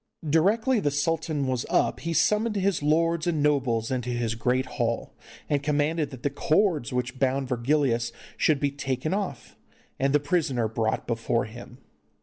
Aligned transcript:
Directly 0.27 0.79
the 0.79 0.89
sultan 0.89 1.45
was 1.45 1.63
up 1.69 1.99
he 1.99 2.11
summoned 2.11 2.55
his 2.55 2.81
lords 2.81 3.27
and 3.27 3.43
nobles 3.43 3.91
into 3.91 4.09
his 4.09 4.33
great 4.33 4.65
hall, 4.65 5.13
and 5.47 5.61
commanded 5.61 6.09
that 6.09 6.23
the 6.23 6.31
cords 6.31 6.91
which 6.91 7.19
bound 7.19 7.47
Virgilius 7.47 8.11
should 8.35 8.59
be 8.59 8.71
taken 8.71 9.13
off, 9.13 9.55
and 9.99 10.11
the 10.11 10.19
prisoner 10.19 10.67
brought 10.67 11.05
before 11.05 11.45
him. 11.45 11.77